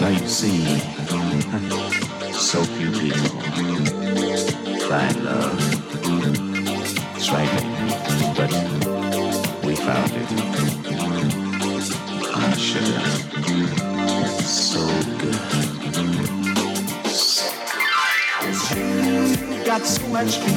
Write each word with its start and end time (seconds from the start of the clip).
Now 0.00 0.08
you 0.08 0.28
see, 0.28 0.78
so 2.32 2.62
few 2.64 2.90
people 2.90 3.44
love. 5.24 5.58
That's 7.12 7.30
right. 7.30 7.48
But 8.36 8.50
we 9.64 9.74
found 9.76 10.12
it. 10.12 10.28
Sugar. 12.58 13.00
So 14.42 14.80
good. 15.18 15.38
Got 19.66 19.86
so 19.86 20.06
much 20.08 20.38
in 20.38 20.54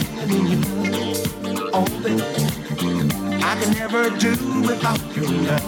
I 3.43 3.55
can 3.59 3.71
never 3.73 4.09
do 4.17 4.31
without 4.61 5.15
your 5.15 5.27
love. 5.27 5.66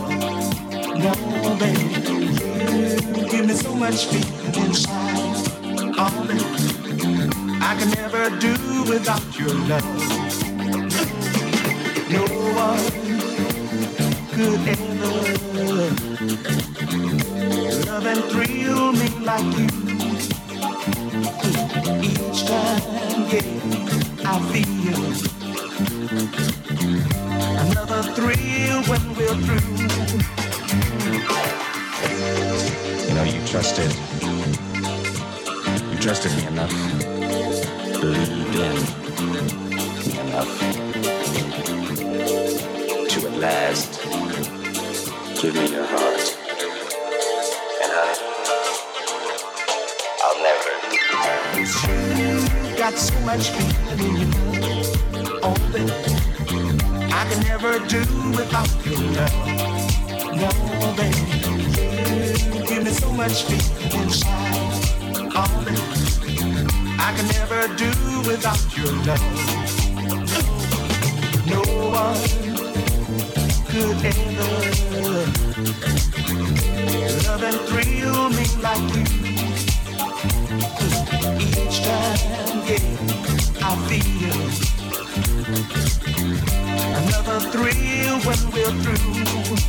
Me 3.49 3.55
so 3.55 3.73
much 3.73 4.05
feeling 4.05 4.65
inside. 4.65 5.35
Oh, 5.97 6.25
baby, 6.27 6.43
I 7.61 7.75
can 7.79 7.89
never 7.91 8.29
do 8.37 8.53
without 8.87 9.39
your 9.39 9.53
love. 9.69 9.83
No 12.15 12.23
one 12.65 12.85
could 14.33 14.67
ever 14.75 15.13
love 17.87 18.05
and 18.05 18.23
thrill 18.31 18.91
me 18.93 19.09
like 19.29 19.49
you. 19.57 19.69
Each 22.09 22.39
time, 22.45 22.83
yeah, 23.33 23.47
I 24.25 24.33
feel 24.51 25.01
another 27.65 28.01
thrill 28.13 28.79
when 28.83 29.03
we're 29.15 29.39
through. 29.45 29.98
Trusted. 33.61 33.91
You 35.91 35.97
trusted 35.99 36.31
me 36.37 36.47
enough. 36.47 36.71
Believed 37.99 38.55
in 38.55 38.75
me 40.07 40.19
enough 40.19 40.51
to 43.09 43.17
at 43.27 43.35
last 43.37 43.91
give 45.41 45.53
me 45.55 45.65
your 45.73 45.85
heart. 45.85 46.25
And 47.83 47.91
honey, 47.91 48.17
I'll 50.23 50.39
never. 50.47 50.71
You 51.59 52.77
got 52.77 52.93
so 52.97 53.19
much 53.25 53.49
feeling 53.49 53.99
in 54.05 54.15
you. 54.21 54.27
Oh, 55.43 55.55
baby, 55.73 55.91
I 57.11 57.27
can 57.29 57.39
never 57.43 57.79
do 57.89 57.99
without 58.37 58.69
your 58.85 59.01
love. 59.17 59.35
No, 60.33 60.49
baby, 60.95 61.38
give 62.83 62.93
so 62.93 63.11
much 63.11 63.43
feeling 63.43 64.03
inside. 64.03 64.79
Baby, 65.65 65.81
I 66.99 67.13
can 67.15 67.27
never 67.27 67.67
do 67.75 67.91
without 68.27 68.77
your 68.77 68.93
love. 69.07 69.21
No 71.45 71.61
one 71.89 72.21
could 73.69 74.05
ever 74.05 74.51
love 77.25 77.43
and 77.43 77.59
thrill 77.67 78.29
me 78.29 78.45
like 78.61 78.87
you. 78.95 79.05
Each 81.61 81.77
time, 81.83 82.21
yeah, 82.67 82.85
I 83.61 83.69
feel 83.87 84.39
another 86.99 87.39
thrill 87.51 88.15
when 88.21 88.41
we're 88.51 88.75
through. 88.83 89.68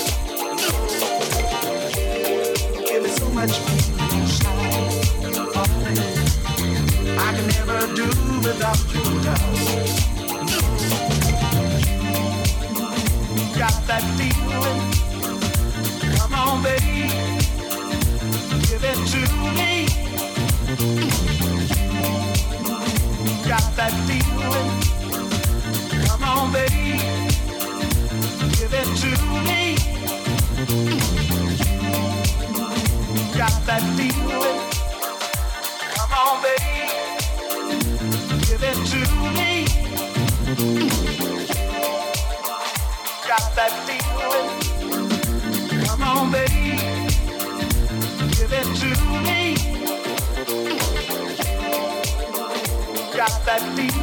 do 8.01 8.39
without 8.39 8.93
your 8.93 9.03
love. 9.25 9.41
Got 13.57 13.77
that 13.87 14.03
feeling. 14.17 14.81
Come 16.17 16.33
on, 16.33 16.63
baby. 16.63 17.09
Give 18.67 18.83
it 18.83 18.99
to 19.11 19.21
me. 19.55 19.90
To 53.61 53.69
me. 53.75 54.00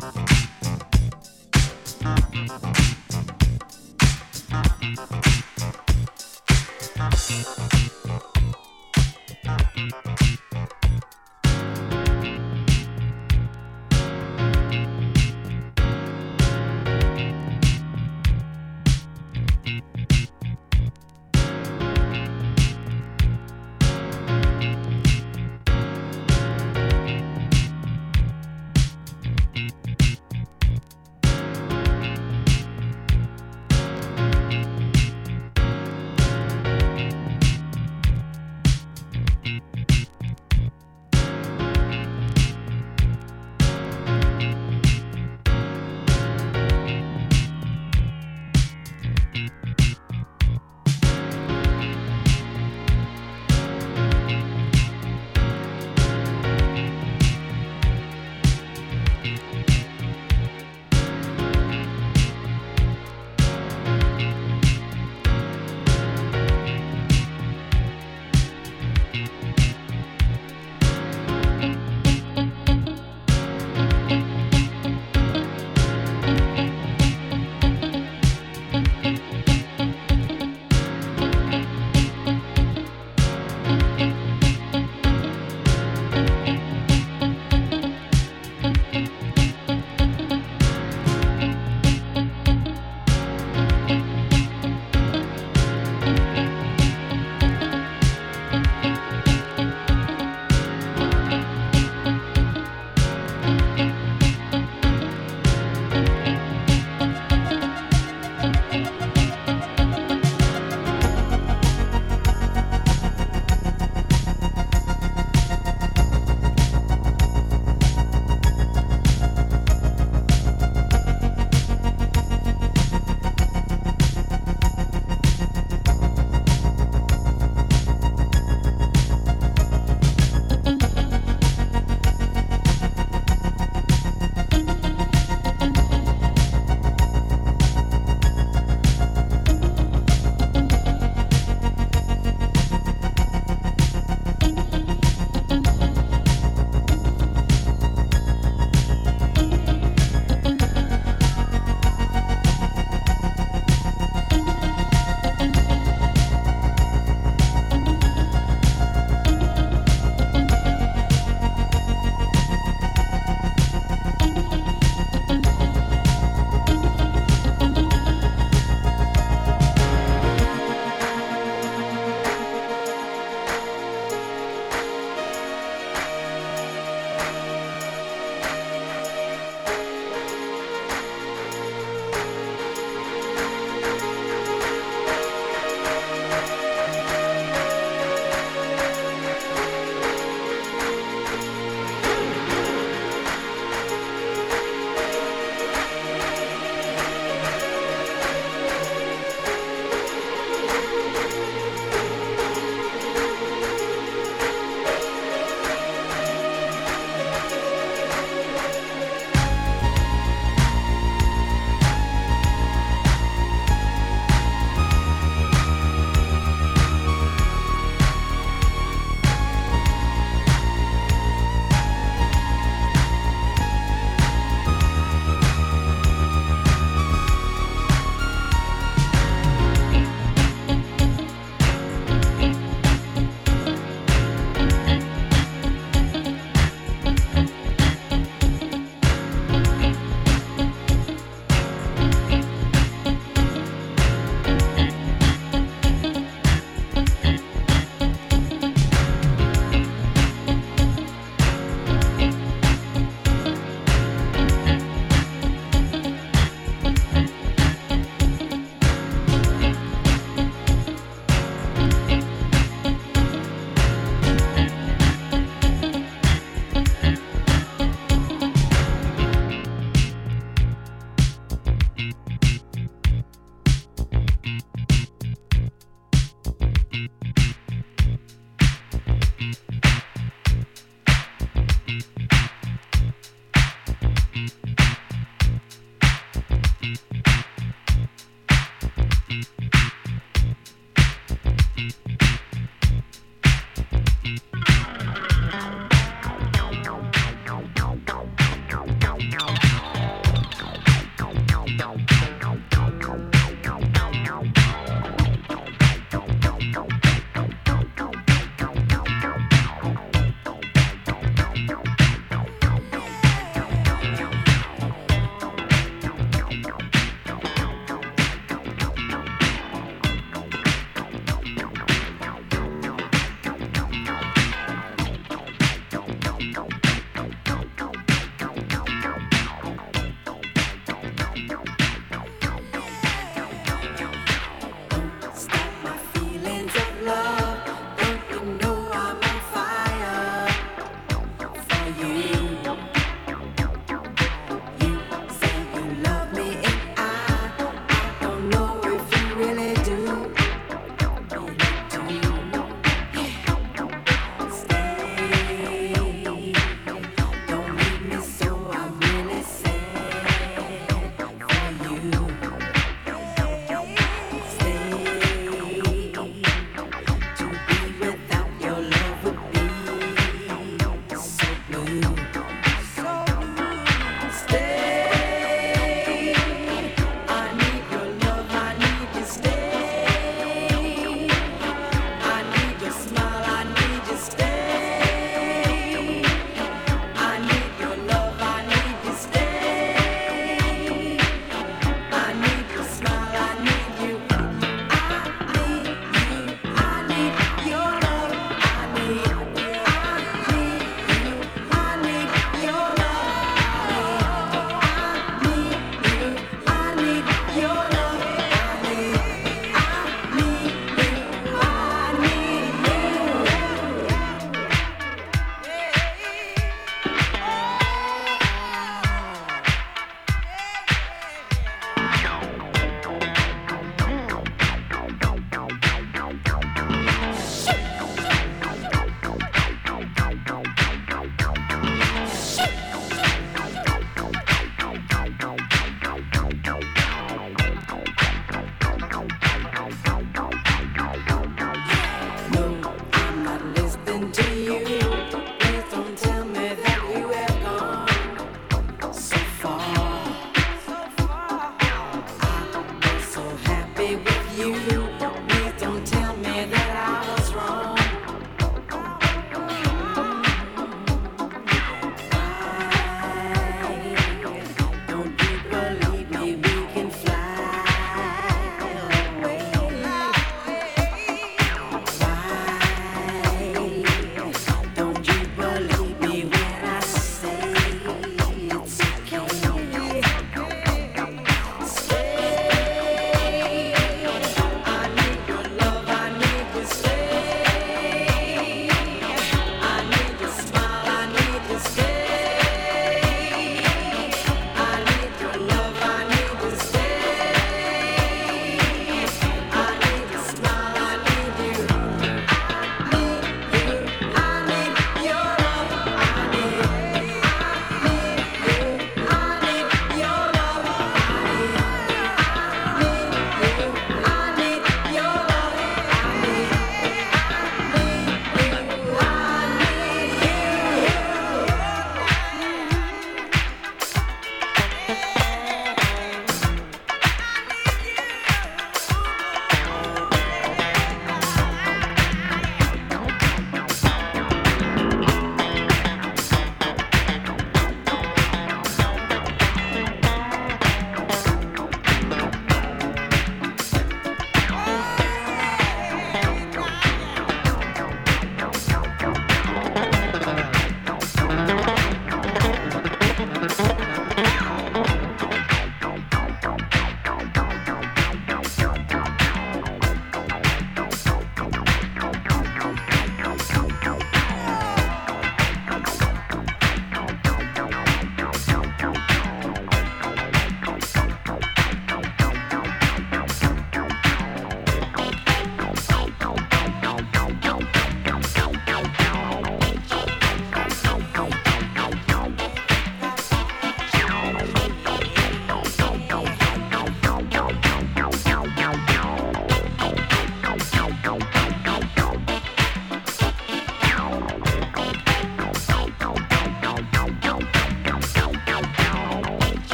Bye. 0.00 0.23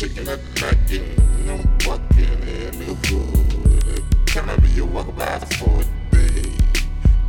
shaking 0.00 0.24
that 0.24 0.40
knocking. 0.58 1.04
I'm 1.46 1.60
walking 1.86 2.32
in 2.48 2.72
the 2.78 2.94
hood. 3.04 4.02
Can 4.24 4.48
I 4.48 4.56
be 4.56 4.68
your 4.68 4.86
walk 4.86 5.14
by 5.14 5.38
for 5.58 5.82
a 5.82 6.16
day? 6.16 6.56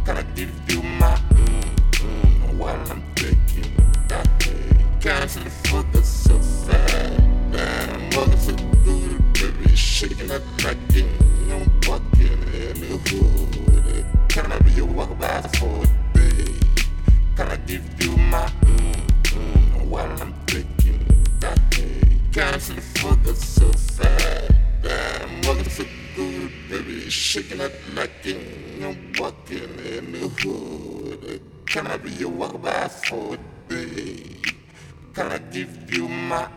Can 0.05 0.15
I 0.15 0.24
give 0.36 0.49
you 0.69 0.82
my 0.82 1.17
mm, 1.32 1.76
mm 1.91 2.57
while 2.57 2.80
I'm 2.89 3.03
thinking 3.17 3.76
that 4.07 4.26
day? 4.39 4.86
Counting 5.01 5.43
the 5.43 5.49
focus 5.67 6.07
so 6.07 6.39
fast. 6.39 7.19
Man, 7.51 7.89
I'm 8.13 8.38
so 8.38 8.55
good, 8.86 9.34
baby. 9.34 9.76
Shaking 9.76 10.28
that 10.28 10.43
knocking. 10.63 11.11
I'm 11.51 11.67
walking 11.86 12.39
in 12.55 12.80
the 12.80 12.95
hood. 13.09 14.05
Can 14.30 14.49
I 14.49 14.59
be 14.59 14.72
your 14.72 14.86
walk 14.86 15.19
by 15.19 15.41
for 15.59 15.84
a 15.84 15.88
day? 16.17 16.53
Can 17.36 17.49
I 17.49 17.57
give 17.67 17.84
you 18.01 18.15
my 18.15 18.47
mm, 18.63 18.95
mm 19.24 19.88
while 19.89 20.22
I'm 20.22 20.30
dancing 22.41 22.81
for 22.95 23.15
the 23.17 23.35
sofa. 23.35 24.51
Damn, 24.81 25.41
walking 25.43 25.69
so 25.69 25.85
good, 26.15 26.51
baby, 26.71 27.07
shaking 27.07 27.61
up 27.61 27.71
like 27.93 28.25
I'm 28.25 29.13
walking 29.19 29.69
in 29.85 30.11
the 30.11 30.27
hood. 30.39 31.39
Can 31.67 31.85
I 31.85 31.97
be 31.97 32.09
your 32.09 32.29
walk 32.29 32.59
by 32.59 32.87
for 32.87 33.35
a 33.35 33.37
day? 33.69 34.23
Can 35.13 35.31
I 35.31 35.37
give 35.37 35.93
you 35.93 36.07
my 36.07 36.47